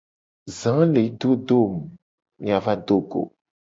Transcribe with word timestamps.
Za 0.59 0.71
le 0.93 1.03
do 1.19 1.31
do 1.47 1.59
mu, 1.71 1.81
mia 2.43 2.57
va 2.65 2.73
do 2.85 2.97
go. 3.09 3.21